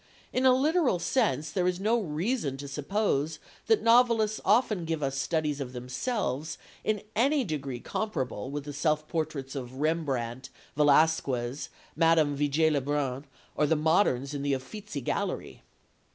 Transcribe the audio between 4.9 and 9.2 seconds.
us studies of themselves in any degree comparable with the self